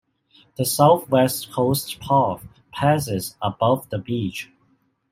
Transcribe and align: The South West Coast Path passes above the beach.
The 0.57 0.65
South 0.65 1.09
West 1.09 1.51
Coast 1.51 1.99
Path 1.99 2.43
passes 2.73 3.35
above 3.39 3.87
the 3.91 3.99
beach. 3.99 4.49